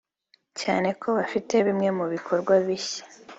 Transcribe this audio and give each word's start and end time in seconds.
cyane 0.61 0.89
ko 1.01 1.07
bafite 1.17 1.53
bimwe 1.67 1.89
mu 1.97 2.05
bikorwa 2.13 2.53
bishya 2.65 3.03